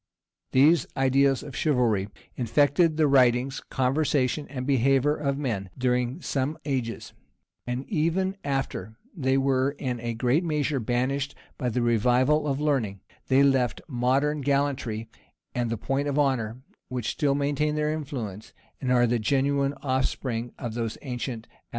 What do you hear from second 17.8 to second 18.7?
influence,